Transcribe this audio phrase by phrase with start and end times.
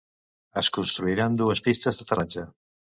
[0.61, 2.51] Es construiran dues pistes d'aterratge.